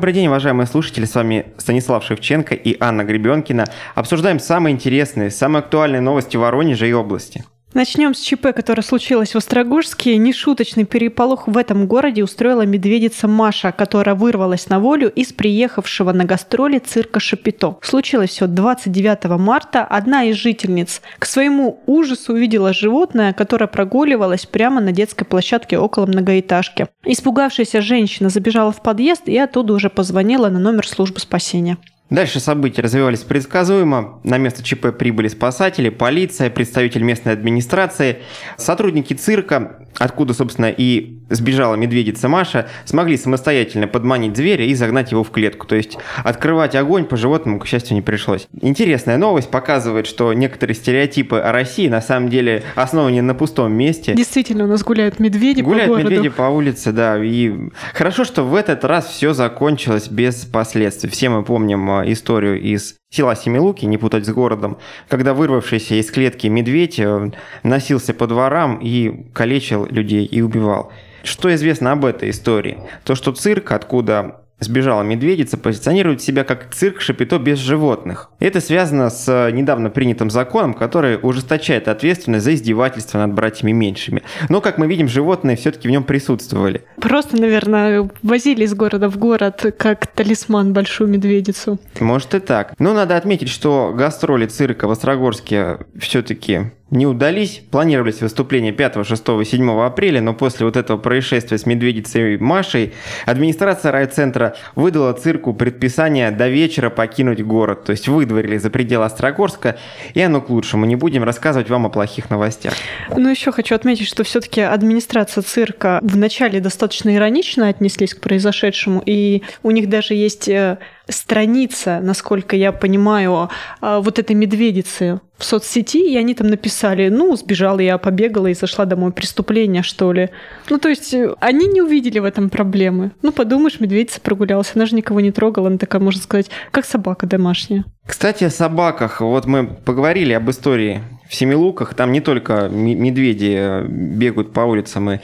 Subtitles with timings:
[0.00, 1.04] Добрый день, уважаемые слушатели.
[1.04, 3.66] С вами Станислав Шевченко и Анна Гребенкина.
[3.94, 7.44] Обсуждаем самые интересные, самые актуальные новости Воронежа и области.
[7.72, 10.16] Начнем с ЧП, которое случилось в Острогожске.
[10.16, 16.24] Нешуточный переполох в этом городе устроила медведица Маша, которая вырвалась на волю из приехавшего на
[16.24, 17.78] гастроли цирка Шапито.
[17.80, 19.84] Случилось все 29 марта.
[19.84, 26.06] Одна из жительниц к своему ужасу увидела животное, которое прогуливалось прямо на детской площадке около
[26.06, 26.88] многоэтажки.
[27.04, 31.78] Испугавшаяся женщина забежала в подъезд и оттуда уже позвонила на номер службы спасения.
[32.10, 34.20] Дальше события развивались предсказуемо.
[34.24, 38.18] На место ЧП прибыли спасатели, полиция, представитель местной администрации.
[38.56, 45.22] Сотрудники цирка, откуда, собственно, и сбежала медведица Маша, смогли самостоятельно подманить зверя и загнать его
[45.22, 45.66] в клетку.
[45.66, 48.48] То есть открывать огонь по животному, к счастью, не пришлось.
[48.60, 54.14] Интересная новость показывает, что некоторые стереотипы о России на самом деле основаны на пустом месте.
[54.14, 56.10] Действительно, у нас гуляют медведи гуляют по городу.
[56.10, 57.22] медведи по улице, да.
[57.22, 57.52] И
[57.94, 61.10] хорошо, что в этот раз все закончилось без последствий.
[61.10, 66.46] Все мы помним историю из села Семилуки, не путать с городом, когда вырвавшийся из клетки
[66.46, 67.32] медведь э,
[67.64, 70.92] носился по дворам и калечил людей и убивал.
[71.24, 72.78] Что известно об этой истории?
[73.04, 78.30] То, что цирк, откуда сбежала медведица, позиционирует себя как цирк Шапито без животных.
[78.38, 84.22] Это связано с э, недавно принятым законом, который ужесточает ответственность за издевательство над братьями меньшими.
[84.48, 86.84] Но, как мы видим, животные все-таки в нем присутствовали.
[87.00, 91.78] Просто, наверное, возили из города в город как талисман большую медведицу.
[91.98, 92.74] Может и так.
[92.78, 97.62] Но надо отметить, что гастроли цирка в Острогорске все-таки не удались.
[97.70, 102.92] Планировались выступления 5, 6, 7 апреля, но после вот этого происшествия с медведицей Машей
[103.26, 107.84] администрация райцентра выдала цирку предписание до вечера покинуть город.
[107.84, 109.78] То есть выдворили за пределы Острогорска,
[110.14, 110.84] и оно к лучшему.
[110.84, 112.74] Не будем рассказывать вам о плохих новостях.
[113.16, 119.42] Ну, еще хочу отметить, что все-таки администрация цирка вначале достаточно иронично отнеслись к произошедшему, и
[119.62, 120.78] у них даже есть э,
[121.10, 123.50] страница, насколько я понимаю,
[123.80, 128.54] а, вот этой медведицы в соцсети, и они там написали, ну, сбежала я, побегала и
[128.54, 130.30] зашла домой, преступление, что ли.
[130.68, 133.12] Ну, то есть э, они не увидели в этом проблемы.
[133.22, 137.26] Ну, подумаешь, медведица прогулялась, она же никого не трогала, она такая, можно сказать, как собака
[137.26, 137.84] домашняя.
[138.06, 139.20] Кстати, о собаках.
[139.20, 141.94] Вот мы поговорили об истории в Семилуках.
[141.94, 145.18] Там не только медведи э, бегают по улицам и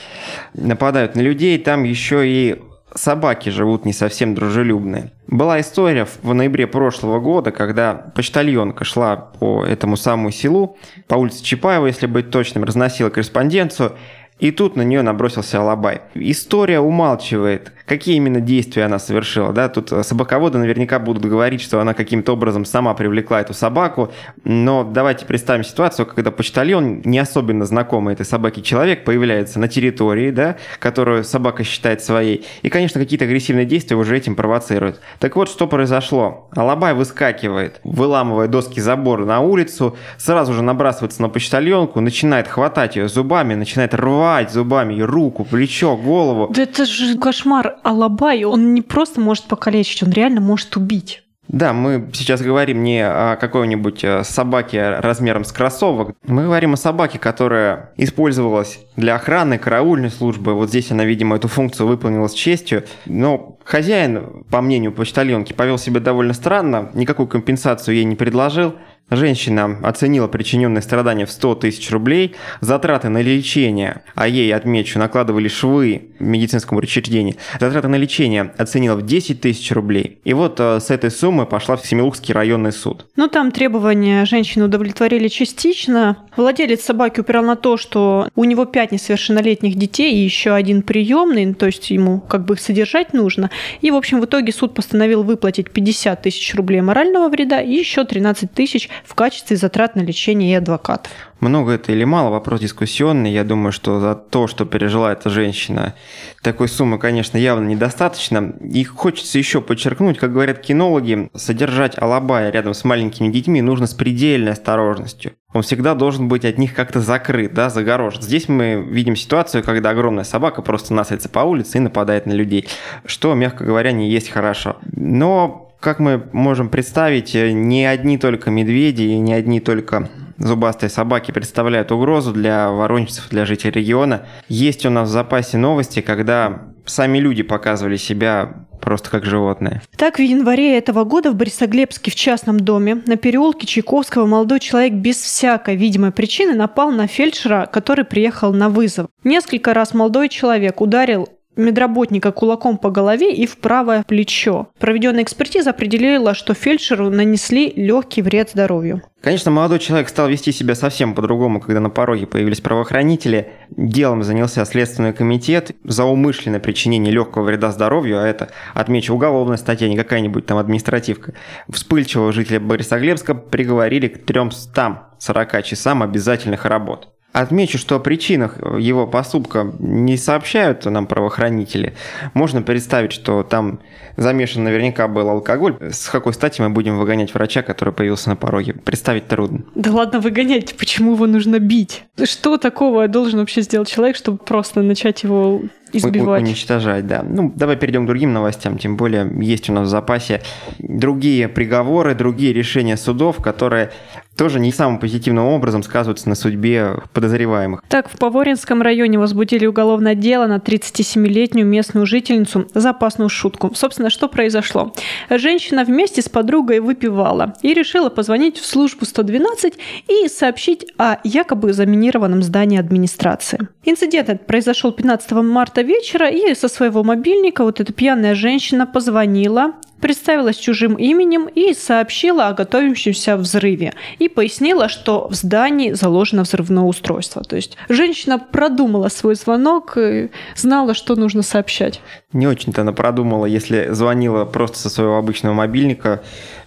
[0.55, 2.57] нападают на людей, там еще и
[2.97, 5.13] собаки живут не совсем дружелюбные.
[5.27, 10.77] Была история в ноябре прошлого года, когда почтальонка шла по этому самому селу,
[11.07, 13.93] по улице Чапаева, если быть точным, разносила корреспонденцию,
[14.39, 16.03] и тут на нее набросился Алабай.
[16.15, 19.53] История умалчивает, какие именно действия она совершила.
[19.53, 19.69] Да?
[19.69, 24.13] Тут э, собаководы наверняка будут говорить, что она каким-то образом сама привлекла эту собаку.
[24.45, 30.31] Но давайте представим ситуацию, когда почтальон, не особенно знакомый этой собаке человек, появляется на территории,
[30.31, 32.45] да, которую собака считает своей.
[32.63, 35.01] И, конечно, какие-то агрессивные действия уже этим провоцируют.
[35.21, 36.49] Так вот, что произошло.
[36.55, 43.09] Алабай выскакивает, выламывая доски забора на улицу, сразу же набрасывается на почтальонку, начинает хватать ее
[43.09, 46.51] зубами, начинает рвать зубами и руку, плечо, голову.
[46.53, 47.76] Да это же кошмар.
[47.83, 51.23] Алабай, он не просто может покалечить, он реально может убить.
[51.49, 56.17] Да, мы сейчас говорим не о какой-нибудь э, собаке размером с кроссовок.
[56.27, 60.55] Мы говорим о собаке, которая использовалась для охраны, караульной службы.
[60.55, 62.85] Вот здесь она, видимо, эту функцию выполнила с честью.
[63.07, 68.75] Но хозяин, по мнению почтальонки, повел себя довольно странно, никакую компенсацию ей не предложил.
[69.09, 75.47] Женщина оценила причиненные страдания в 100 тысяч рублей, затраты на лечение, а ей, отмечу, накладывали
[75.47, 80.19] швы в медицинском учреждении, затраты на лечение оценила в 10 тысяч рублей.
[80.25, 83.07] И вот э, с этой суммы пошла в Семилукский районный суд.
[83.15, 86.17] Ну, там требования женщины удовлетворили частично.
[86.37, 91.55] Владелец собаки упирал на то, что у него пять несовершеннолетних детей и еще один приемный,
[91.55, 93.51] то есть ему как бы содержать нужно.
[93.83, 98.05] И, в общем, в итоге суд постановил выплатить 50 тысяч рублей морального вреда и еще
[98.05, 101.13] 13 тысяч в качестве затрат на лечение и адвокатов.
[101.41, 103.31] Много это или мало, вопрос дискуссионный.
[103.31, 105.95] Я думаю, что за то, что пережила эта женщина,
[106.43, 108.55] такой суммы, конечно, явно недостаточно.
[108.61, 113.93] И хочется еще подчеркнуть, как говорят кинологи, содержать алабая рядом с маленькими детьми нужно с
[113.93, 115.33] предельной осторожностью.
[115.53, 118.23] Он всегда должен быть от них как-то закрыт, да, загорожен.
[118.23, 122.69] Здесь мы видим ситуацию, когда огромная собака просто насается по улице и нападает на людей,
[123.05, 124.77] что, мягко говоря, не есть хорошо.
[124.93, 130.09] Но как мы можем представить, не одни только медведи и не одни только
[130.39, 134.27] зубастые собаки представляют угрозу для воронежцев, для жителей региона.
[134.49, 139.83] Есть у нас в запасе новости, когда сами люди показывали себя просто как животные.
[139.97, 144.93] Так, в январе этого года в Борисоглебске в частном доме на переулке Чайковского молодой человек
[144.93, 149.09] без всякой видимой причины напал на фельдшера, который приехал на вызов.
[149.25, 154.69] Несколько раз молодой человек ударил медработника кулаком по голове и в правое плечо.
[154.79, 159.03] Проведенная экспертиза определила, что фельдшеру нанесли легкий вред здоровью.
[159.27, 163.51] Конечно, молодой человек стал вести себя совсем по-другому, когда на пороге появились правоохранители.
[163.71, 169.89] Делом занялся Следственный комитет за умышленное причинение легкого вреда здоровью, а это, отмечу, уголовная статья,
[169.89, 171.33] не какая-нибудь там административка.
[171.69, 177.16] Вспыльчивого жителя Борисоглебска приговорили к 340 часам обязательных работ.
[177.37, 181.93] Отмечу, что о причинах его поступка не сообщают нам правоохранители.
[182.33, 183.81] Можно представить, что там
[184.17, 185.77] замешан наверняка был алкоголь.
[185.81, 188.75] С какой стати мы будем выгонять врача, который появился на пороге?
[188.75, 189.61] Представить трудно.
[189.75, 192.05] Да ладно выгонять, почему его нужно бить?
[192.23, 196.43] Что такого должен вообще сделать человек, чтобы просто начать его избивать.
[196.43, 197.23] Уничтожать, да.
[197.23, 198.79] Ну, давай перейдем к другим новостям.
[198.79, 200.43] Тем более есть у нас в запасе
[200.79, 203.91] другие приговоры, другие решения судов, которые
[204.37, 207.83] тоже не самым позитивным образом сказываются на судьбе подозреваемых.
[207.89, 213.73] Так, в Поворинском районе возбудили уголовное дело на 37-летнюю местную жительницу за опасную шутку.
[213.75, 214.93] Собственно, что произошло?
[215.31, 219.75] Женщина вместе с подругой выпивала и решила позвонить в службу 112
[220.09, 223.69] и сообщить о якобы заминированном здании администрации.
[223.85, 229.75] Инцидент этот произошел 15 марта вечера, и со своего мобильника вот эта пьяная женщина позвонила,
[230.01, 233.95] представилась чужим именем и сообщила о готовящемся взрыве.
[234.19, 237.43] И пояснила, что в здании заложено взрывное устройство.
[237.43, 242.01] То есть женщина продумала свой звонок, и знала, что нужно сообщать.
[242.33, 246.23] Не очень-то она продумала, если звонила просто со своего обычного мобильника.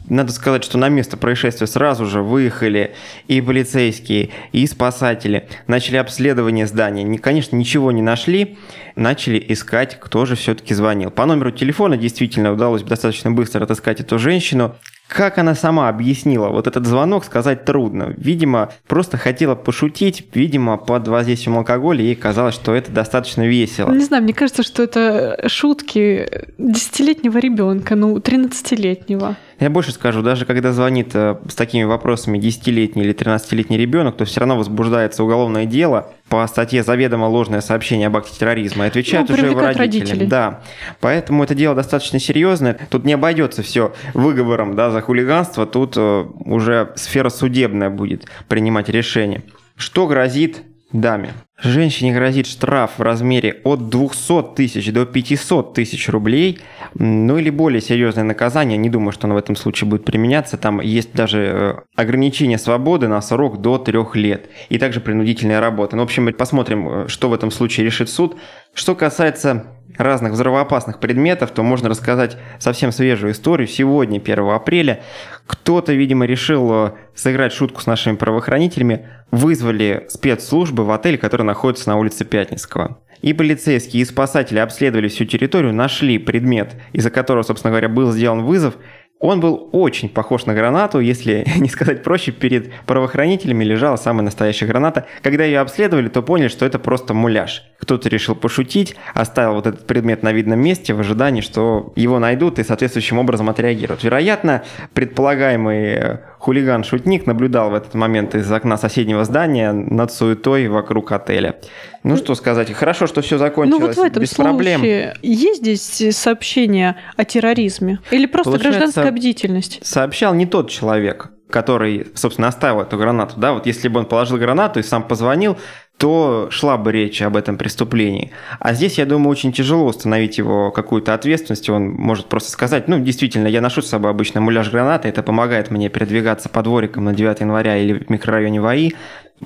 [0.09, 2.95] Надо сказать, что на место происшествия сразу же выехали
[3.27, 5.47] и полицейские, и спасатели.
[5.67, 7.17] Начали обследование здания.
[7.19, 8.57] Конечно, ничего не нашли.
[8.95, 11.11] Начали искать, кто же все-таки звонил.
[11.11, 14.75] По номеру телефона действительно удалось достаточно быстро отыскать эту женщину.
[15.09, 18.13] Как она сама объяснила, вот этот звонок сказать трудно.
[18.15, 23.91] Видимо, просто хотела пошутить, видимо, под воздействием алкоголя ей казалось, что это достаточно весело.
[23.91, 26.29] Не знаю, мне кажется, что это шутки
[26.59, 29.35] десятилетнего ребенка, ну, 13-летнего.
[29.59, 34.23] Я больше скажу, даже когда звонит э, с такими вопросами 10-летний или 13-летний ребенок, то
[34.23, 39.27] все равно возбуждается уголовное дело по статье «Заведомо ложное сообщение об акте терроризма» и отвечают
[39.27, 39.81] ну, уже его родители.
[39.81, 40.25] родители.
[40.25, 40.61] Да,
[41.01, 42.79] поэтому это дело достаточно серьезное.
[42.89, 48.87] Тут не обойдется все выговором да, за хулиганство, тут э, уже сфера судебная будет принимать
[48.87, 49.43] решение.
[49.75, 51.33] Что грозит даме.
[51.61, 56.59] Женщине грозит штраф в размере от 200 тысяч до 500 тысяч рублей,
[56.93, 60.79] ну или более серьезное наказание, не думаю, что оно в этом случае будет применяться, там
[60.79, 65.95] есть даже э, ограничение свободы на срок до трех лет, и также принудительная работа.
[65.97, 68.37] Ну, в общем, посмотрим, э, что в этом случае решит суд.
[68.73, 73.67] Что касается разных взрывоопасных предметов, то можно рассказать совсем свежую историю.
[73.67, 75.01] Сегодня, 1 апреля,
[75.45, 81.89] кто-то, видимо, решил э, сыграть шутку с нашими правоохранителями, вызвали спецслужбы в отель, который находится
[81.89, 82.99] на улице Пятницкого.
[83.21, 88.43] И полицейские, и спасатели обследовали всю территорию, нашли предмет, из-за которого, собственно говоря, был сделан
[88.43, 88.75] вызов,
[89.19, 94.65] он был очень похож на гранату, если не сказать проще, перед правоохранителями лежала самая настоящая
[94.65, 95.05] граната.
[95.21, 97.63] Когда ее обследовали, то поняли, что это просто муляж.
[97.79, 102.59] Кто-то решил пошутить, оставил вот этот предмет на видном месте в ожидании, что его найдут
[102.59, 104.03] и соответствующим образом отреагируют.
[104.03, 104.63] Вероятно,
[104.93, 111.57] предполагаемый хулиган-шутник наблюдал в этот момент из окна соседнего здания над суетой вокруг отеля.
[112.03, 114.81] Ну что сказать, хорошо, что все закончилось ну, вот в этом без случае проблем.
[115.21, 119.79] Есть здесь сообщение о терроризме или просто Получается, гражданская бдительность?
[119.83, 123.33] Сообщал не тот человек, который, собственно, оставил эту гранату.
[123.37, 125.57] Да, вот если бы он положил гранату и сам позвонил,
[125.99, 128.31] то шла бы речь об этом преступлении.
[128.59, 131.69] А здесь, я думаю, очень тяжело установить его какую-то ответственность.
[131.69, 135.71] Он может просто сказать, ну, действительно, я ношу с собой обычно муляж гранаты, это помогает
[135.71, 138.93] мне передвигаться по дворикам на 9 января или в микрорайоне ВАИ,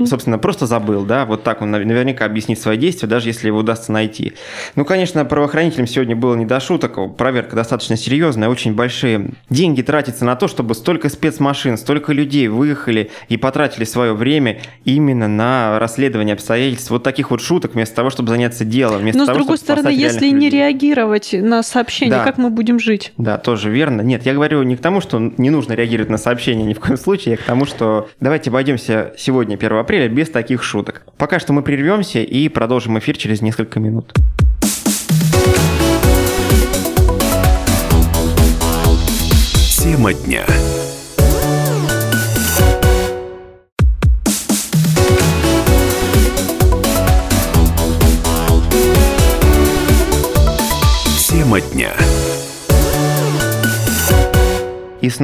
[0.06, 3.92] собственно, просто забыл, да, вот так он наверняка объяснит свои действия, даже если его удастся
[3.92, 4.34] найти.
[4.76, 10.26] Ну, конечно, правоохранителям сегодня было не до шуток, проверка достаточно серьезная, очень большие деньги тратятся
[10.26, 16.34] на то, чтобы столько спецмашин, столько людей выехали и потратили свое время именно на расследование
[16.34, 19.58] обстоятельств вот таких вот шуток, вместо того, чтобы заняться делом, вместо Но, того, с другой
[19.58, 22.24] стороны, если не реагировать на сообщения, да.
[22.24, 23.14] как мы будем жить?
[23.18, 24.02] Да, тоже верно.
[24.02, 26.98] Нет, я говорю не к тому, что не нужно реагировать на сообщения ни в коем
[26.98, 31.04] случае, а к тому, что давайте обойдемся сегодня, 1 апреля без таких шуток.
[31.18, 34.14] Пока что мы прервемся и продолжим эфир через несколько минут.
[39.78, 40.46] Тема дня.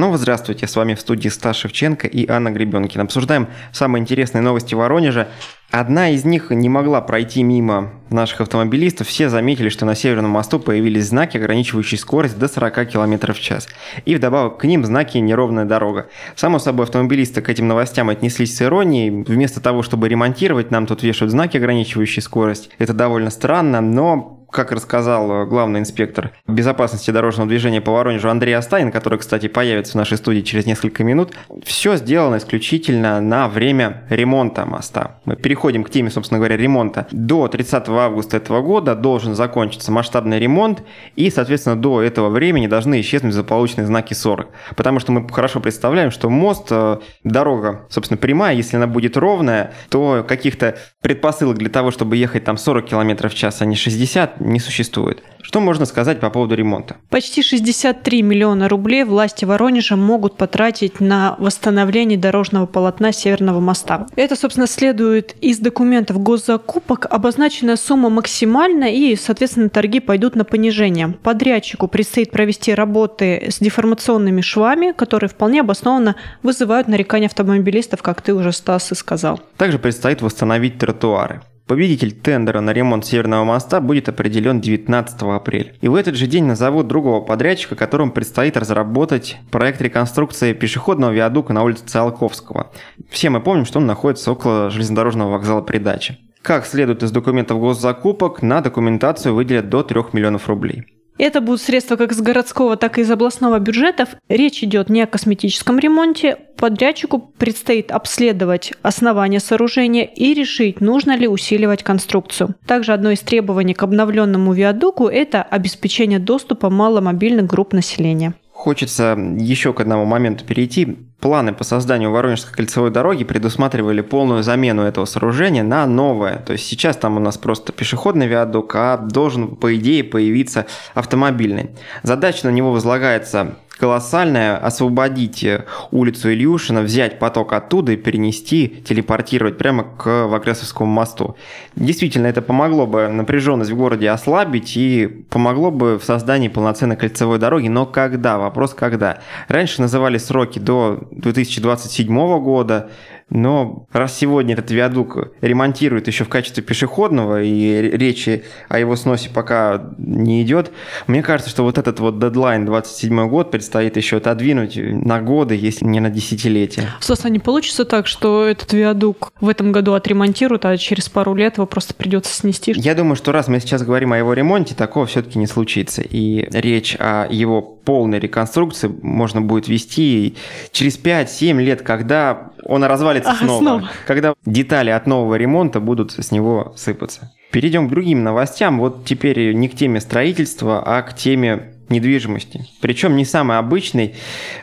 [0.00, 0.66] Снова здравствуйте.
[0.66, 3.04] С вами в студии Стас Шевченко и Анна Гребенкина.
[3.04, 5.28] Обсуждаем самые интересные новости Воронежа.
[5.70, 9.06] Одна из них не могла пройти мимо наших автомобилистов.
[9.08, 13.68] Все заметили, что на Северном мосту появились знаки, ограничивающие скорость до 40 км в час.
[14.06, 16.08] И вдобавок к ним знаки «неровная дорога».
[16.34, 19.10] Само собой, автомобилисты к этим новостям отнеслись с иронией.
[19.10, 22.70] Вместо того, чтобы ремонтировать, нам тут вешают знаки, ограничивающие скорость.
[22.78, 28.90] Это довольно странно, но как рассказал главный инспектор безопасности дорожного движения по Воронежу Андрей Астайн,
[28.90, 31.32] который, кстати, появится в нашей студии через несколько минут,
[31.64, 35.20] все сделано исключительно на время ремонта моста.
[35.24, 37.06] Мы переходим к теме, собственно говоря, ремонта.
[37.10, 40.82] До 30 августа этого года должен закончиться масштабный ремонт,
[41.16, 44.48] и, соответственно, до этого времени должны исчезнуть заполученные знаки 40.
[44.76, 49.72] Потому что мы хорошо представляем, что мост, э, дорога, собственно, прямая, если она будет ровная,
[49.88, 54.39] то каких-то предпосылок для того, чтобы ехать там 40 км в час, а не 60,
[54.40, 55.22] не существует.
[55.42, 56.96] Что можно сказать по поводу ремонта?
[57.08, 64.06] Почти 63 миллиона рублей власти Воронежа могут потратить на восстановление дорожного полотна Северного моста.
[64.16, 67.06] Это, собственно, следует из документов госзакупок.
[67.10, 71.14] Обозначенная сумма максимальна и, соответственно, торги пойдут на понижение.
[71.22, 78.34] Подрядчику предстоит провести работы с деформационными швами, которые вполне обоснованно вызывают нарекания автомобилистов, как ты
[78.34, 79.40] уже, Стас, и сказал.
[79.56, 81.40] Также предстоит восстановить тротуары.
[81.70, 85.72] Победитель тендера на ремонт Северного моста будет определен 19 апреля.
[85.80, 91.52] И в этот же день назовут другого подрядчика, которому предстоит разработать проект реконструкции пешеходного виадука
[91.52, 92.72] на улице Циолковского.
[93.08, 96.18] Все мы помним, что он находится около железнодорожного вокзала Придачи.
[96.42, 100.86] Как следует из документов госзакупок, на документацию выделят до 3 миллионов рублей.
[101.20, 104.08] Это будут средства как из городского, так и из областного бюджетов.
[104.30, 106.38] Речь идет не о косметическом ремонте.
[106.56, 112.54] Подрядчику предстоит обследовать основание сооружения и решить, нужно ли усиливать конструкцию.
[112.66, 118.32] Также одно из требований к обновленному виадуку– это обеспечение доступа маломобильных групп населения.
[118.60, 120.98] Хочется еще к одному моменту перейти.
[121.18, 126.36] Планы по созданию Воронежской кольцевой дороги предусматривали полную замену этого сооружения на новое.
[126.40, 131.70] То есть сейчас там у нас просто пешеходный виадук, а должен, по идее, появиться автомобильный.
[132.02, 139.56] Задача на него возлагается колоссальная освободить э, улицу Ильюшина, взять поток оттуда и перенести, телепортировать
[139.56, 141.36] прямо к Вагресовскому мосту.
[141.76, 147.38] Действительно, это помогло бы напряженность в городе ослабить и помогло бы в создании полноценной кольцевой
[147.38, 148.36] дороги, но когда?
[148.36, 149.20] Вопрос когда?
[149.48, 152.06] Раньше называли сроки до 2027
[152.40, 152.90] года,
[153.30, 159.30] но раз сегодня этот виадук ремонтируют еще в качестве пешеходного, и речи о его сносе
[159.30, 160.70] пока не идет,
[161.06, 165.84] мне кажется, что вот этот вот дедлайн 27 год предстоит еще отодвинуть на годы, если
[165.84, 166.90] не на десятилетия.
[167.00, 171.34] Стас, а не получится так, что этот виадук в этом году отремонтируют, а через пару
[171.34, 172.72] лет его просто придется снести?
[172.76, 176.02] Я думаю, что раз мы сейчас говорим о его ремонте, такого все-таки не случится.
[176.02, 180.36] И речь о его полной реконструкции можно будет вести
[180.72, 186.12] через 5-7 лет, когда он развалится а, снова, снова, когда детали от нового ремонта будут
[186.12, 187.32] с него сыпаться.
[187.50, 188.78] Перейдем к другим новостям.
[188.78, 192.66] Вот теперь не к теме строительства, а к теме недвижимости.
[192.80, 194.14] Причем не самой обычной.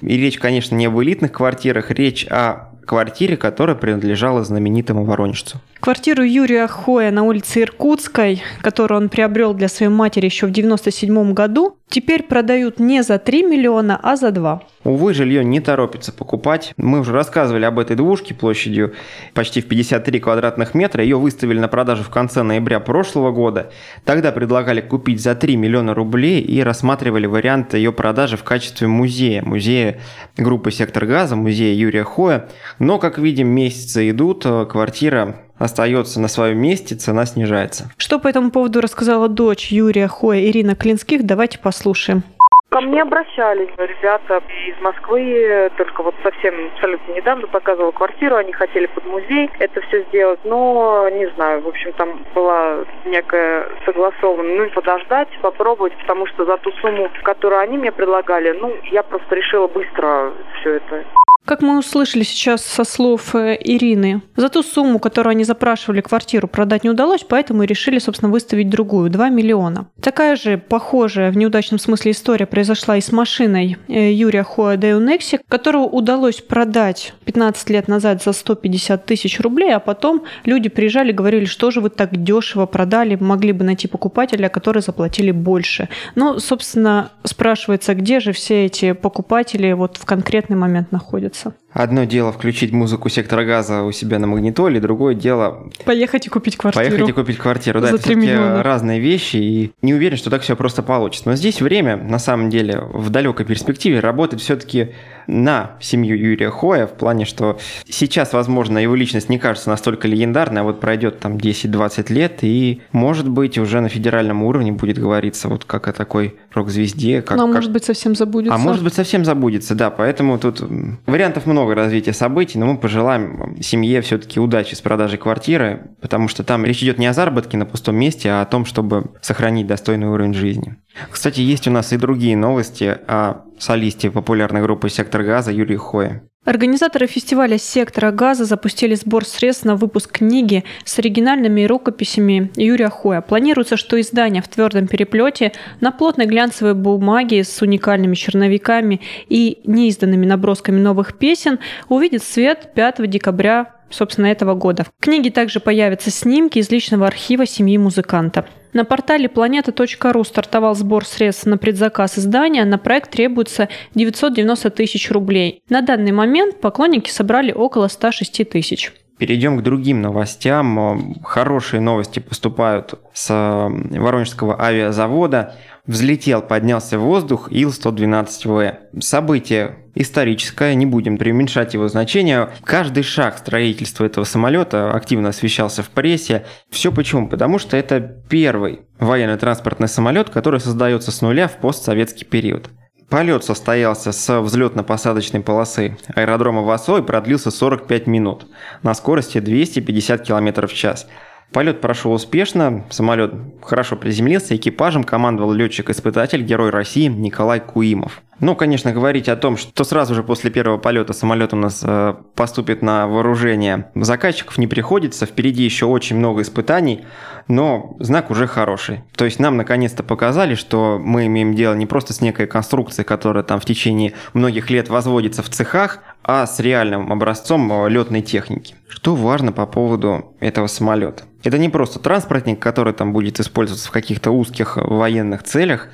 [0.02, 5.60] И речь, конечно, не об элитных квартирах, речь о квартире, которая принадлежала знаменитому воронежцу.
[5.79, 11.34] Квартиру Юрия Хоя на улице Иркутской, которую он приобрел для своей матери еще в 97
[11.34, 14.63] году, теперь продают не за 3 миллиона, а за 2.
[14.84, 16.74] Увы, жилье не торопится покупать.
[16.77, 18.96] Мы уже рассказывали об этой двушке площадью
[19.34, 21.03] почти в 53 квадратных метра.
[21.03, 23.72] Ее выставили на продажу в конце ноября прошлого года.
[24.03, 29.43] Тогда предлагали купить за 3 миллиона рублей и рассматривали вариант ее продажи в качестве музея.
[29.46, 30.00] Музея
[30.38, 32.50] группы «Сектор газа», музея Юрия Хоя.
[32.79, 37.90] Но, как видим, месяцы идут, квартира остается на своем месте, цена снижается.
[37.98, 42.24] Что по этому поводу рассказала дочь Юрия Хоя Ирина Клинских, давайте послушаем.
[42.70, 48.88] Ко мне обращались ребята из Москвы, только вот совсем абсолютно недавно показывала квартиру, они хотели
[48.88, 54.70] под музей это все сделать, но не знаю, в общем, там была некая согласованная, ну
[54.72, 59.68] подождать, попробовать, потому что за ту сумму, которую они мне предлагали, ну, я просто решила
[59.68, 61.06] быстро все это
[61.48, 66.48] как мы услышали сейчас со слов э, Ирины, за ту сумму, которую они запрашивали квартиру,
[66.50, 69.88] продать не удалось, поэтому и решили, собственно, выставить другую, 2 миллиона.
[70.01, 75.42] Такая же похожая в неудачном смысле история произошла и с машиной э, Юрия Хоя Деунексик,
[75.48, 81.16] которую удалось продать 15 лет назад за 150 тысяч рублей, а потом люди приезжали и
[81.16, 85.88] говорили, что же вы так дешево продали, могли бы найти покупателя, которые заплатили больше.
[86.16, 91.37] Но, собственно, спрашивается, где же все эти покупатели вот в конкретный момент находятся?
[91.44, 91.67] Hudson.
[91.79, 96.57] Одно дело включить музыку сектора газа у себя на магнитоле, другое дело Поехать и купить
[96.57, 96.84] квартиру.
[96.89, 97.79] поехать и купить квартиру.
[97.81, 98.63] Да, За это 3 всё-таки миллиона.
[98.63, 101.29] разные вещи, и не уверен, что так все просто получится.
[101.29, 104.93] Но здесь время, на самом деле, в далекой перспективе работает все-таки
[105.27, 110.62] на семью Юрия Хоя, в плане, что сейчас, возможно, его личность не кажется настолько легендарной,
[110.62, 115.48] а вот пройдет там 10-20 лет, и, может быть, уже на федеральном уровне будет говориться
[115.48, 117.22] вот как о такой рок-звезде.
[117.22, 118.55] Как, Ну, а как- может быть, совсем забудется.
[118.55, 119.91] а может быть, совсем забудется, да.
[119.91, 120.63] Поэтому тут
[121.05, 126.44] вариантов много развития событий, но мы пожелаем семье все-таки удачи с продажей квартиры, потому что
[126.44, 130.08] там речь идет не о заработке на пустом месте, а о том, чтобы сохранить достойный
[130.08, 130.76] уровень жизни.
[131.10, 136.24] Кстати, есть у нас и другие новости о солисте популярной группы «Сектор газа» Юрии Хое.
[136.48, 143.20] Организаторы фестиваля «Сектора газа» запустили сбор средств на выпуск книги с оригинальными рукописями Юрия Хоя.
[143.20, 145.51] Планируется, что издание в твердом переплете
[145.82, 153.10] на плотной глянцевой бумаге с уникальными черновиками и неизданными набросками новых песен увидит свет 5
[153.10, 154.84] декабря собственно, этого года.
[154.84, 158.46] В книге также появятся снимки из личного архива семьи музыканта.
[158.74, 162.63] На портале planeta.ru стартовал сбор средств на предзаказ издания.
[162.65, 165.63] На проект требуется 990 тысяч рублей.
[165.70, 168.94] На данный момент поклонники собрали около 106 тысяч.
[169.17, 171.15] Перейдем к другим новостям.
[171.24, 175.56] Хорошие новости поступают с э, Воронежского авиазавода.
[175.88, 179.00] Взлетел, поднялся в воздух Ил-112В.
[179.00, 182.50] Событие историческое, не будем преуменьшать его значение.
[182.65, 186.46] Каждый шаг строительства этого самолета активно освещался в прессе.
[186.70, 187.29] Все почему?
[187.29, 192.70] Потому что это первый военно-транспортный самолет, который создается с нуля в постсоветский период.
[193.10, 198.48] Полет состоялся с взлетно-посадочной полосы аэродрома Васо и продлился 45 минут
[198.84, 201.08] на скорости 250 км в час.
[201.51, 208.22] Полет прошел успешно, самолет хорошо приземлился, экипажем командовал летчик-испытатель, герой России Николай Куимов.
[208.39, 212.13] Ну, конечно, говорить о том, что сразу же после первого полета самолет у нас э,
[212.36, 215.25] поступит на вооружение заказчиков не приходится.
[215.25, 217.04] Впереди еще очень много испытаний,
[217.48, 219.01] но знак уже хороший.
[219.16, 223.44] То есть нам наконец-то показали, что мы имеем дело не просто с некой конструкцией, которая
[223.44, 228.75] там в течение многих лет возводится в цехах, а с реальным образцом летной техники.
[228.88, 231.24] Что важно по поводу этого самолета?
[231.43, 235.87] Это не просто транспортник, который там будет использоваться в каких-то узких военных целях,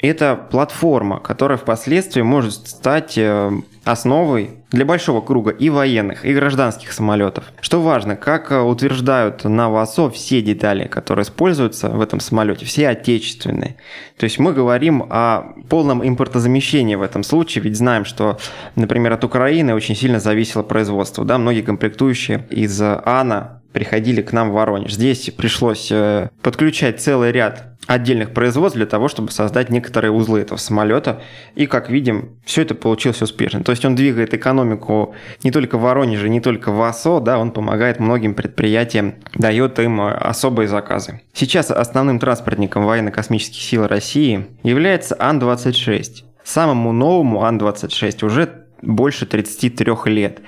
[0.00, 3.50] это платформа, которая впоследствии может стать э,
[3.90, 7.44] основой для большого круга и военных, и гражданских самолетов.
[7.60, 12.88] Что важно, как э, утверждают на ВАСО, все детали, которые используются в этом самолете, все
[12.88, 13.76] отечественные.
[14.18, 18.38] То есть мы говорим о полном импортозамещении в этом случае, ведь знаем, что,
[18.76, 21.24] например, от Украины очень сильно зависело производство.
[21.24, 21.38] Да?
[21.38, 24.92] Многие комплектующие из АНА приходили к нам в Воронеж.
[24.92, 30.58] Здесь пришлось э, подключать целый ряд отдельных производств для того, чтобы создать некоторые узлы этого
[30.58, 31.22] самолета.
[31.54, 33.64] И, как видим, все это получилось успешно.
[33.64, 37.50] То есть он двигает экономику не только в Воронеже, не только в АСО, да, он
[37.50, 41.22] помогает многим предприятиям, дает им особые заказы.
[41.32, 46.24] Сейчас основным транспортником военно-космических сил России является Ан-26.
[46.44, 50.40] Самому новому Ан-26 уже больше 33 лет.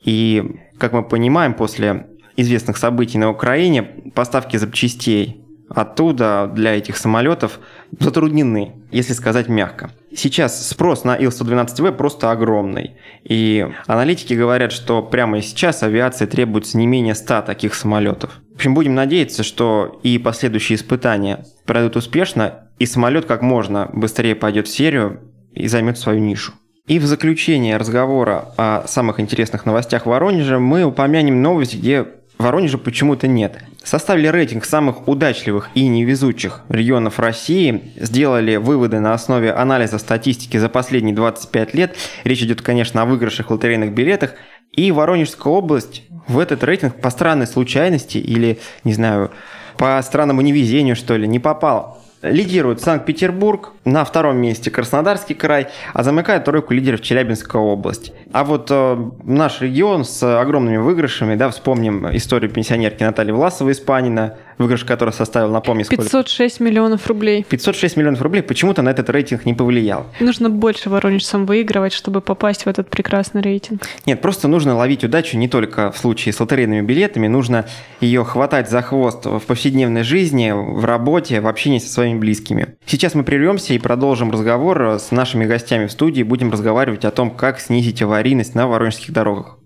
[0.00, 0.44] И,
[0.78, 3.82] как мы понимаем, после известных событий на Украине
[4.14, 7.58] поставки запчастей оттуда для этих самолетов
[7.98, 9.90] затруднены, если сказать мягко.
[10.14, 12.96] Сейчас спрос на Ил-112В просто огромный.
[13.24, 18.40] И аналитики говорят, что прямо сейчас авиации требуется не менее 100 таких самолетов.
[18.52, 24.34] В общем, будем надеяться, что и последующие испытания пройдут успешно, и самолет как можно быстрее
[24.34, 25.20] пойдет в серию
[25.52, 26.52] и займет свою нишу.
[26.86, 33.26] И в заключение разговора о самых интересных новостях Воронежа мы упомянем новость, где Воронежа почему-то
[33.26, 33.58] нет.
[33.84, 40.70] Составили рейтинг самых удачливых и невезучих регионов России, сделали выводы на основе анализа статистики за
[40.70, 41.96] последние 25 лет.
[42.24, 44.34] Речь идет, конечно, о выигрышах лотерейных билетах.
[44.72, 49.30] И Воронежская область в этот рейтинг по странной случайности или, не знаю,
[49.76, 51.98] по странному невезению, что ли, не попала.
[52.22, 58.14] Лидирует Санкт-Петербург, на втором месте Краснодарский край, а замыкает тройку лидеров Челябинская область.
[58.34, 63.78] А вот э, наш регион с огромными выигрышами, да, вспомним историю пенсионерки Натальи Власовой из
[63.78, 66.02] Панина, выигрыш которой составил, напомню, сколько?
[66.02, 67.44] 506 миллионов рублей.
[67.48, 70.06] 506 миллионов рублей почему-то на этот рейтинг не повлиял.
[70.18, 73.82] Нужно больше воронежцам выигрывать, чтобы попасть в этот прекрасный рейтинг.
[74.04, 77.66] Нет, просто нужно ловить удачу не только в случае с лотерейными билетами, нужно
[78.00, 82.74] ее хватать за хвост в повседневной жизни, в работе, в общении со своими близкими.
[82.84, 86.24] Сейчас мы прервемся и продолжим разговор с нашими гостями в студии.
[86.24, 89.58] Будем разговаривать о том, как снизить аварийность на воронежских дорогах.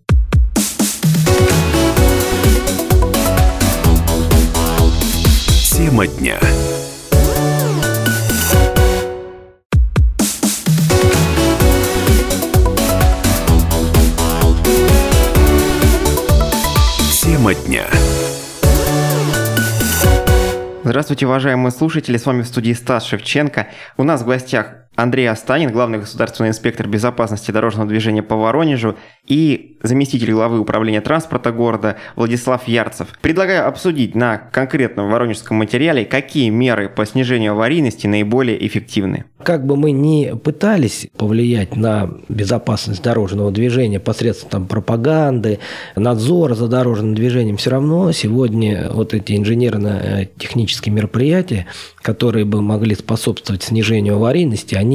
[5.77, 6.39] Тема дня.
[17.67, 17.87] Дня.
[20.85, 23.69] Здравствуйте, уважаемые слушатели, с вами в студии Стас Шевченко.
[23.97, 28.97] У нас в гостях Андрей Астанин, главный государственный инспектор безопасности дорожного движения по Воронежу
[29.29, 33.07] и заместитель главы управления транспорта города Владислав Ярцев.
[33.21, 39.25] Предлагаю обсудить на конкретном воронежском материале, какие меры по снижению аварийности наиболее эффективны.
[39.45, 45.61] Как бы мы ни пытались повлиять на безопасность дорожного движения посредством там, пропаганды,
[45.95, 51.67] надзора за дорожным движением, все равно сегодня вот эти инженерно-технические мероприятия,
[52.03, 54.88] которые бы могли способствовать снижению аварийности, они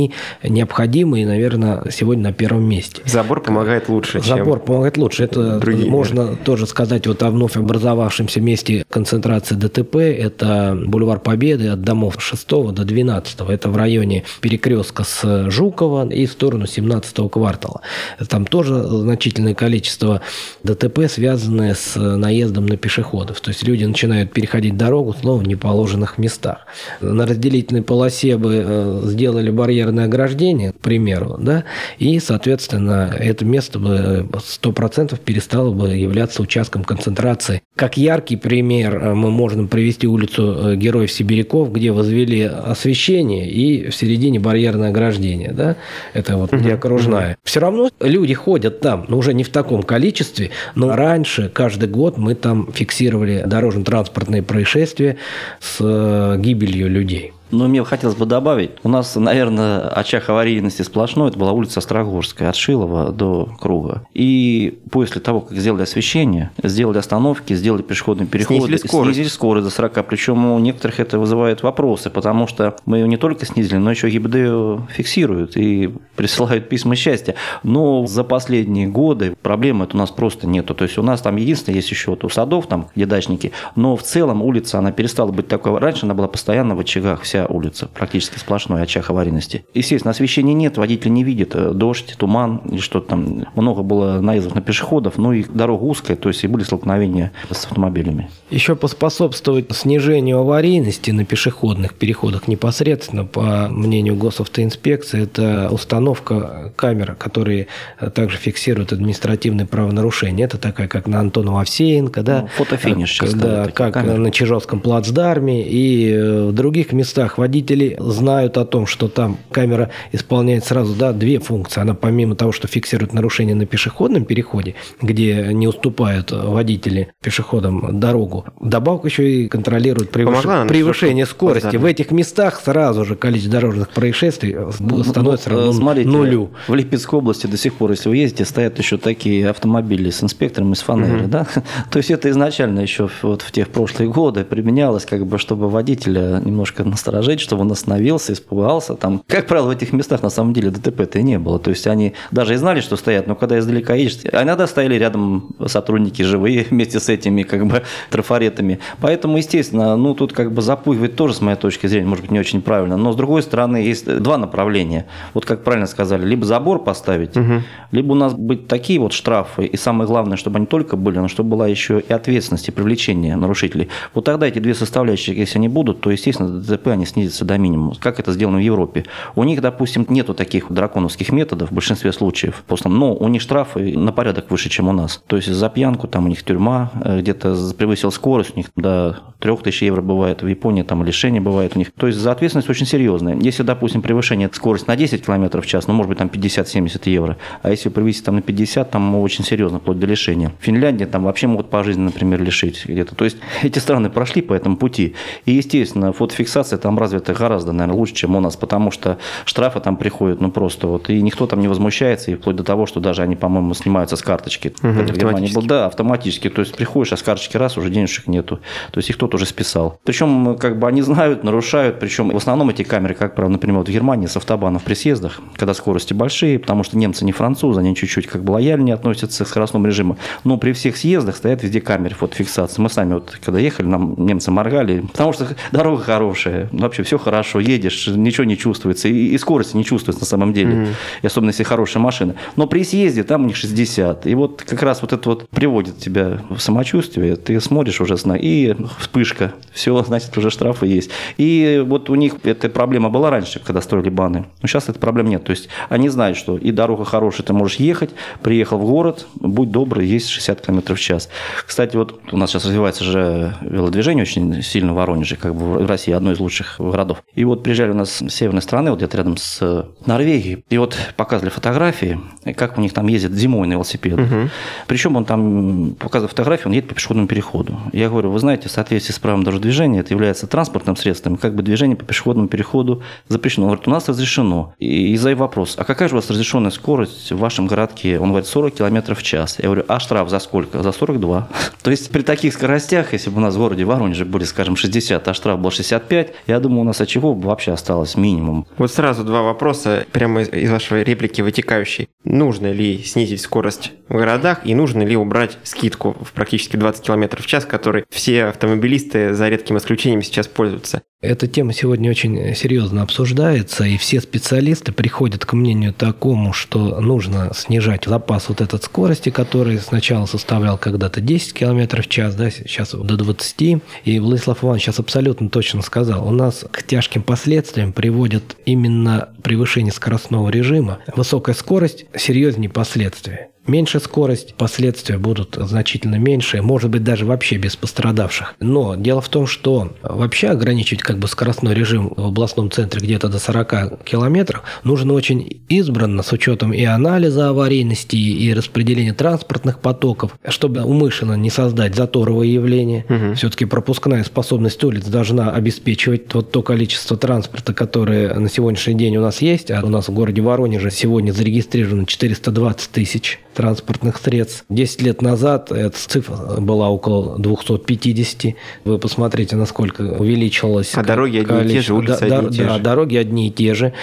[0.44, 3.02] необходимы и, наверное, сегодня на первом месте.
[3.06, 4.68] Забор помогает лучше, Забор чем...
[4.68, 5.24] помогает лучше.
[5.24, 9.98] Это другие можно тоже сказать вот о вновь образовавшемся месте концентрации ДТП.
[9.98, 13.40] Это бульвар Победы от домов 6 до 12.
[13.50, 17.82] Это в районе перекрестка с Жукова и в сторону 17 квартала.
[18.28, 20.22] Там тоже значительное количество
[20.64, 23.40] ДТП, связанные с наездом на пешеходов.
[23.42, 26.66] То есть люди начинают переходить дорогу снова в неположенных местах.
[27.02, 29.50] На разделительной полосе бы э, сделали
[29.84, 31.66] барьерное ограждение, к примеру, да,
[32.00, 37.62] и, соответственно, это место бы 100% перестало бы являться участком концентрации.
[37.76, 43.96] Как яркий пример э, мы можем привести улицу э, Героев-Сибиряков, где возвели освещение и в
[43.96, 45.76] середине барьерное ограждение, да,
[46.14, 47.38] это вот где окружная.
[47.44, 52.18] Все равно люди ходят там, но уже не в таком количестве, но раньше каждый год
[52.18, 55.18] мы там фиксировали дорожно-транспортные происшествия
[55.60, 57.34] с гибелью людей.
[57.52, 62.50] Но мне хотелось бы добавить, у нас, наверное, очаг аварийности сплошной, это была улица Острогорская,
[62.50, 64.08] от Шилова до Круга.
[64.14, 69.66] И после того, как сделали освещение, сделали остановки, сделали пешеходные переходы, снизили скорость, снизили скорость
[69.66, 73.78] до 40, причем у некоторых это вызывает вопросы, потому что мы ее не только снизили,
[73.78, 77.36] но еще ГИБД фиксируют и присылают письма счастья.
[77.64, 80.74] Но за последние годы проблемы у нас просто нету.
[80.74, 83.96] То есть у нас там единственное есть еще вот у садов, там, где дачники, но
[83.96, 85.78] в целом улица, она перестала быть такой.
[85.80, 89.66] Раньше она была постоянно в очагах, вся улица, практически сплошной очаг аварийности.
[89.74, 93.46] Естественно, освещения нет, водитель не видит, э, дождь, туман или что-то там.
[93.56, 97.66] Много было наездов на пешеходов, ну и дорога узкая, то есть и были столкновения с
[97.66, 98.30] автомобилями.
[98.50, 107.68] Еще поспособствовать снижению аварийности на пешеходных переходах непосредственно, по мнению госавтоинспекции, это установка камер, которые
[108.14, 110.46] также фиксируют административные правонарушения.
[110.46, 112.42] Это такая, как на Антонова Овсеенко, да?
[112.42, 113.34] Ну, фотофиниш сейчас.
[113.34, 114.18] Да, как камеры.
[114.18, 119.38] на Чижовском плацдарме и э, в других местах местах водители знают о том, что там
[119.52, 121.82] камера исполняет сразу да, две функции.
[121.82, 128.46] Она помимо того, что фиксирует нарушение на пешеходном переходе, где не уступают водители пешеходам дорогу,
[128.60, 130.44] добавку еще и контролирует превыш...
[130.68, 131.78] превышение скорости.
[131.78, 136.50] В этих местах сразу же количество дорожных происшествий ну, становится ну, равно Смотрите, нулю.
[136.68, 140.74] В Липецкой области до сих пор, если вы ездите, стоят еще такие автомобили с инспектором
[140.74, 141.22] из фанеры.
[141.24, 141.28] Угу.
[141.28, 141.48] Да?
[141.92, 146.42] То есть это изначально еще вот в тех прошлые годы применялось, как бы, чтобы водителя
[146.44, 148.96] немножко насторожить сторожить, чтобы он остановился, испугался.
[148.96, 151.60] Там, как правило, в этих местах на самом деле ДТП-то и не было.
[151.60, 154.96] То есть они даже и знали, что стоят, но когда издалека едешь, а иногда стояли
[154.96, 158.80] рядом сотрудники живые вместе с этими как бы трафаретами.
[159.00, 162.40] Поэтому, естественно, ну тут как бы запугивать тоже, с моей точки зрения, может быть, не
[162.40, 162.98] очень правильно.
[162.98, 165.06] Но с другой стороны, есть два направления.
[165.36, 167.62] Вот как правильно сказали, либо забор поставить, угу.
[167.92, 171.28] либо у нас быть такие вот штрафы, и самое главное, чтобы они только были, но
[171.28, 173.90] чтобы была еще и ответственность и привлечение нарушителей.
[174.16, 177.96] Вот тогда эти две составляющие, если они будут, то, естественно, ДТП, они снизится до минимума.
[178.00, 179.06] Как это сделано в Европе?
[179.36, 184.12] У них, допустим, нету таких драконовских методов в большинстве случаев, но у них штрафы на
[184.12, 185.22] порядок выше, чем у нас.
[185.28, 189.20] То есть за пьянку там у них тюрьма, э, где-то превысил скорость, у них до
[189.40, 191.92] 3000 евро бывает, в Японии там лишение бывает у них.
[191.92, 193.38] То есть за ответственность очень серьезная.
[193.40, 197.38] Если, допустим, превышение скорости на 10 км в час, ну, может быть, там 50-70 евро,
[197.62, 200.52] а если превысить там на 50, там очень серьезно, вплоть до лишения.
[200.60, 203.16] Финляндии там вообще могут по жизни, например, лишить где-то.
[203.16, 205.16] То есть эти страны прошли по этому пути.
[205.46, 209.98] И, естественно, фотофиксация там развита гораздо, наверное, лучше, чем у нас, потому что штрафы там
[209.98, 213.22] приходят, ну просто вот, и никто там не возмущается, и вплоть до того, что даже
[213.22, 214.74] они, по-моему, снимаются с карточки.
[214.82, 215.54] Угу.
[215.54, 216.50] Был, да, автоматически.
[216.50, 218.60] То есть приходишь, а с карточки раз, уже денежек нету.
[218.92, 220.00] То есть их кто-то уже списал.
[220.04, 223.90] Причем, как бы они знают, нарушают, причем в основном эти камеры, как правило, например, вот
[223.90, 227.96] в Германии с автобанов при съездах, когда скорости большие, потому что немцы не французы, они
[227.96, 230.18] чуть-чуть как бы лояльнее относятся к скоростному режиму.
[230.44, 232.82] Но при всех съездах стоят везде камеры фотофиксации.
[232.82, 237.60] Мы сами вот, когда ехали, нам немцы моргали, потому что дорога хорошая, вообще все хорошо,
[237.60, 240.94] едешь, ничего не чувствуется, и, и скорости не чувствуется на самом деле, mm-hmm.
[241.22, 242.36] и особенно если хорошая машина.
[242.56, 245.98] Но при съезде там у них 60, и вот как раз вот это вот приводит
[245.98, 251.10] тебя в самочувствие, ты смотришь уже, и вспышка, все, значит, уже штрафы есть.
[251.38, 255.28] И вот у них эта проблема была раньше, когда строили баны, но сейчас этой проблем
[255.28, 255.44] нет.
[255.44, 259.72] То есть они знают, что и дорога хорошая, ты можешь ехать, приехал в город, будь
[259.72, 261.30] добрый, есть 60 км в час.
[261.66, 265.88] Кстати, вот у нас сейчас развивается же велодвижение очень сильно в Воронеже, как бы в
[265.88, 267.24] России одно из лучших городов.
[267.34, 270.98] И вот приезжали у нас с северной стороны, вот где-то рядом с Норвегией, и вот
[271.16, 272.20] показывали фотографии,
[272.56, 274.32] как у них там ездят зимой на велосипедах.
[274.32, 274.50] Угу.
[274.88, 277.80] Причем он там показывает фотографии, он едет по пешеходному переходу.
[277.92, 281.56] Я говорю, вы знаете, в соответствии с правом дорожного движения это является транспортным средством, как
[281.56, 283.66] бы движение по пешеходному переходу запрещено.
[283.66, 284.74] Он говорит, у нас разрешено.
[284.80, 288.20] И, и задаю вопрос, а какая же у вас разрешенная скорость в вашем городке?
[288.20, 289.58] Он говорит, 40 км в час.
[289.60, 290.84] Я говорю, а штраф за сколько?
[290.84, 291.48] За 42.
[291.84, 295.28] То есть при таких скоростях, если бы у нас в городе Воронеже были, скажем, 60,
[295.28, 298.66] а штраф был 65, я думаю, у нас от чего вообще осталось минимум.
[298.78, 302.08] Вот сразу два вопроса, прямо из вашей реплики вытекающие.
[302.24, 307.42] Нужно ли снизить скорость в городах и нужно ли убрать скидку в практически 20 км
[307.42, 311.04] в час, которой все автомобилисты за редким исключением сейчас пользуются?
[311.24, 317.50] Эта тема сегодня очень серьезно обсуждается, и все специалисты приходят к мнению такому, что нужно
[317.56, 322.92] снижать запас вот этой скорости, который сначала составлял когда-то 10 км в час, да, сейчас
[322.92, 323.82] до 20.
[324.04, 329.94] И Владислав Иванович сейчас абсолютно точно сказал, у нас к тяжким последствиям приводит именно превышение
[329.94, 331.00] скоростного режима.
[331.16, 337.76] Высокая скорость, серьезнее последствия меньше скорость, последствия будут значительно меньше, может быть, даже вообще без
[337.76, 338.56] пострадавших.
[338.60, 343.30] Но дело в том, что вообще ограничить как бы скоростной режим в областном центре где-то
[343.30, 350.38] до 40 километров нужно очень избранно, с учетом и анализа аварийности, и распределения транспортных потоков,
[350.48, 353.06] чтобы умышленно не создать заторовые явления.
[353.10, 353.36] Угу.
[353.36, 359.22] Все-таки пропускная способность улиц должна обеспечивать вот то количество транспорта, которое на сегодняшний день у
[359.22, 364.66] нас есть, а у нас в городе Воронеже сегодня зарегистрировано 420 тысяч транспортных средств.
[364.70, 368.56] Десять лет назад эта цифра была около 250.
[368.86, 370.94] Вы посмотрите, насколько увеличилось.
[370.96, 371.72] А дороги одни количество.
[371.72, 372.80] и те же, улицы да, одни и те да, же.
[372.82, 373.94] дороги одни и те же.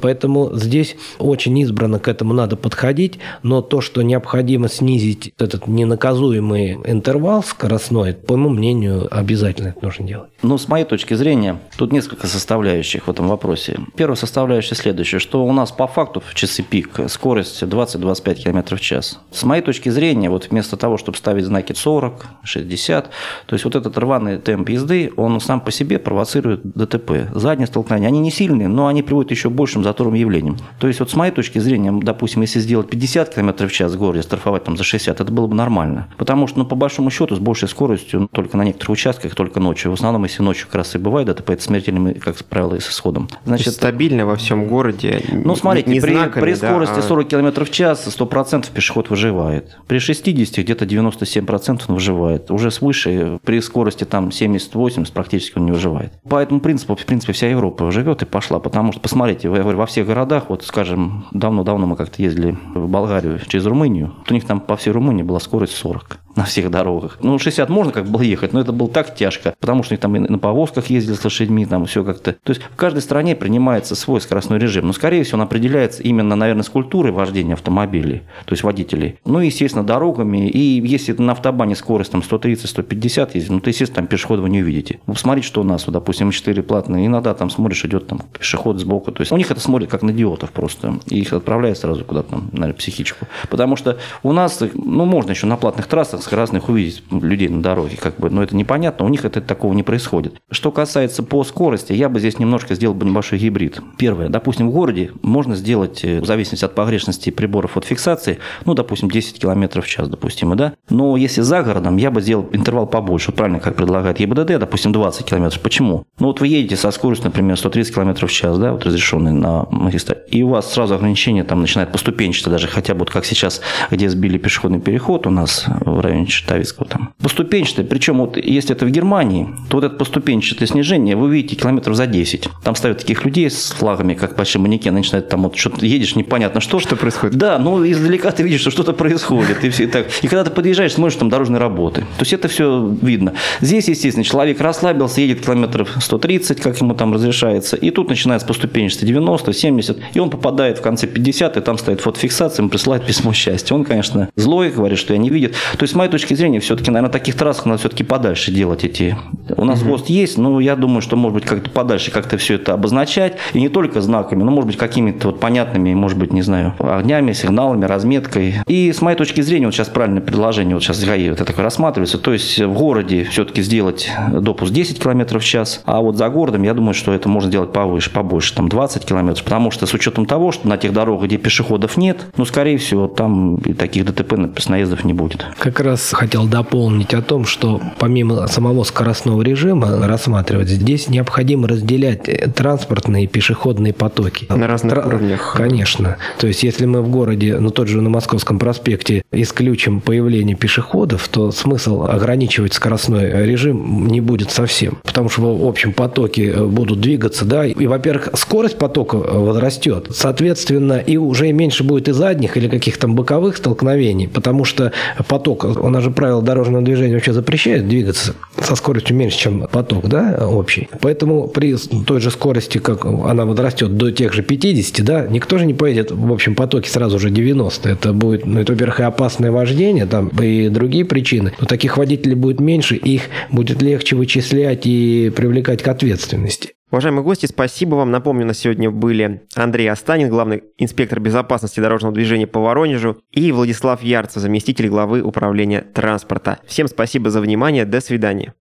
[0.00, 6.78] Поэтому здесь очень избранно к этому надо подходить, но то, что необходимо снизить этот ненаказуемый
[6.84, 10.30] интервал скоростной, по моему мнению, обязательно это нужно делать.
[10.42, 13.78] Ну, с моей точки зрения, тут несколько составляющих в этом вопросе.
[13.96, 18.80] Первая составляющая следующая, что у нас по факту в часы пик скорость 20-25 км в
[18.80, 19.20] час сейчас.
[19.30, 23.10] С моей точки зрения, вот вместо того, чтобы ставить знаки 40, 60,
[23.46, 27.28] то есть вот этот рваный темп езды, он сам по себе провоцирует ДТП.
[27.34, 30.56] Задние столкновения, они не сильные, но они приводят еще большим заторным явлением.
[30.78, 33.98] То есть вот с моей точки зрения, допустим, если сделать 50 км в час в
[33.98, 36.08] городе, штрафовать там за 60, это было бы нормально.
[36.16, 39.60] Потому что, ну, по большому счету, с большей скоростью, ну, только на некоторых участках, только
[39.60, 39.90] ночью.
[39.90, 42.88] В основном, если ночью как раз и бывает ДТП, это смертельными, как правило, и с
[42.88, 43.28] исходом.
[43.44, 45.22] Значит, стабильно во всем городе.
[45.32, 49.10] Ну, смотрите, не при, знаками, при скорости да, 40 км в час 100% пешеходов пешеход
[49.10, 49.78] выживает.
[49.86, 52.50] При 60 где-то 97% он выживает.
[52.50, 56.12] Уже свыше, при скорости там 70-80 практически он не выживает.
[56.28, 58.58] По этому принципу, в принципе, вся Европа живет и пошла.
[58.58, 62.88] Потому что, посмотрите, я говорю, во всех городах, вот, скажем, давно-давно мы как-то ездили в
[62.88, 66.70] Болгарию через Румынию, вот у них там по всей Румынии была скорость 40 на всех
[66.70, 67.18] дорогах.
[67.22, 70.18] Ну, 60 можно как было ехать, но это было так тяжко, потому что там и
[70.18, 72.32] на повозках ездили с лошадьми, там все как-то.
[72.32, 76.36] То есть в каждой стране принимается свой скоростной режим, но, скорее всего, он определяется именно,
[76.36, 79.18] наверное, с культурой вождения автомобилей, то есть водителей.
[79.24, 80.48] Ну, и, естественно, дорогами.
[80.48, 84.62] И если на автобане скорость там 130-150 ездит, ну, то, естественно, там пешехода вы не
[84.62, 85.00] увидите.
[85.06, 88.78] Вы посмотрите, что у нас, вот, допустим, 4 платные, иногда там смотришь, идет там пешеход
[88.78, 89.12] сбоку.
[89.12, 90.98] То есть у них это смотрят как на идиотов просто.
[91.06, 93.26] И их отправляют сразу куда-то наверное, психичку.
[93.48, 97.96] Потому что у нас, ну, можно еще на платных трассах разных увидеть людей на дороге,
[98.00, 100.40] как бы, но это непонятно, у них это такого не происходит.
[100.50, 103.80] Что касается по скорости, я бы здесь немножко сделал бы небольшой гибрид.
[103.98, 108.74] Первое, допустим, в городе можно сделать, э, в зависимости от погрешности приборов от фиксации, ну,
[108.74, 110.74] допустим, 10 км в час, допустимо, да.
[110.88, 115.24] Но если за городом, я бы сделал интервал побольше, правильно, как предлагает ЕБДД, допустим, 20
[115.24, 115.58] км.
[115.60, 116.04] Почему?
[116.18, 119.66] Ну, вот вы едете со скоростью, например, 130 км в час, да, вот разрешенный на
[119.70, 123.60] магистрале, и у вас сразу ограничение там начинает поступенчато, даже хотя бы вот как сейчас,
[123.90, 126.09] где сбили пешеходный переход у нас в районе
[126.46, 127.12] Тавицкого там.
[127.22, 131.96] Поступенчатое, причем вот если это в Германии, то вот это поступенчатое снижение вы видите километров
[131.96, 132.48] за 10.
[132.62, 136.60] Там ставят таких людей с флагами, как большие манекены, начинают там вот что-то едешь, непонятно
[136.60, 136.78] что.
[136.80, 137.36] Что происходит?
[137.36, 139.64] Да, ну издалека ты видишь, что что-то происходит.
[139.64, 140.06] И, все, и, так.
[140.22, 142.02] и когда ты подъезжаешь, смотришь там дорожные работы.
[142.02, 143.34] То есть это все видно.
[143.60, 149.06] Здесь, естественно, человек расслабился, едет километров 130, как ему там разрешается, и тут начинается поступенчатое
[149.06, 153.32] 90, 70, и он попадает в конце 50, и там стоит фотофиксация, ему присылает письмо
[153.32, 153.74] счастья.
[153.74, 155.54] Он, конечно, злой, говорит, что я не видит.
[155.76, 159.18] То есть моей точки зрения, все-таки, наверное, таких трассах надо все-таки подальше делать эти.
[159.54, 159.90] У нас угу.
[159.90, 163.34] ГОСТ есть, но я думаю, что, может быть, как-то подальше как-то все это обозначать.
[163.52, 167.34] И не только знаками, но, может быть, какими-то вот понятными, может быть, не знаю, огнями,
[167.34, 168.54] сигналами, разметкой.
[168.66, 172.16] И с моей точки зрения, вот сейчас правильное предложение, вот сейчас ГАИ вот это рассматривается.
[172.16, 176.62] То есть в городе все-таки сделать допуск 10 км в час, а вот за городом,
[176.62, 180.24] я думаю, что это можно сделать повыше, побольше, там 20 км, потому что с учетом
[180.24, 184.32] того, что на тех дорогах, где пешеходов нет, ну, скорее всего, там и таких ДТП,
[184.70, 185.44] наездов не будет.
[185.58, 192.54] Как раз хотел дополнить о том, что помимо самого скоростного режима рассматривать, здесь необходимо разделять
[192.54, 194.46] транспортные и пешеходные потоки.
[194.48, 195.54] На разных Тра- уровнях.
[195.56, 196.16] Конечно.
[196.38, 201.28] То есть, если мы в городе, ну, тот же на Московском проспекте исключим появление пешеходов,
[201.28, 204.98] то смысл ограничивать скоростной режим не будет совсем.
[205.04, 210.08] Потому что в общем потоке будут двигаться, да, и, во-первых, скорость потока возрастет.
[210.10, 214.92] Соответственно, и уже меньше будет и задних или каких-то боковых столкновений, потому что
[215.28, 220.08] поток, у нас же правила дорожного движения вообще запрещает двигаться со скоростью меньше, чем поток,
[220.08, 220.88] да, общий.
[221.00, 225.66] Поэтому при той же скорости, как она возрастет до тех же 50, да, никто же
[225.66, 227.88] не поедет в общем потоке сразу же 90.
[227.88, 231.52] Это будет, ну, это, во-первых, и опасное вождение, там, и другие причины.
[231.60, 236.74] Но таких водителей будет меньше, их будет легче вычислять и привлекать к ответственности.
[236.90, 238.10] Уважаемые гости, спасибо вам.
[238.10, 244.02] Напомню, на сегодня были Андрей Останин, главный инспектор безопасности дорожного движения по Воронежу, и Владислав
[244.02, 246.58] Ярцев, заместитель главы управления транспорта.
[246.66, 247.84] Всем спасибо за внимание.
[247.84, 248.54] До свидания.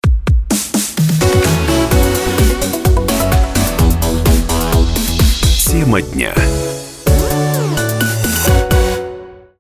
[5.66, 6.34] Тема дня.